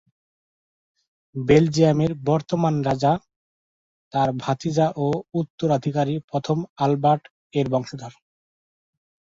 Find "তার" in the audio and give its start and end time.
4.13-4.29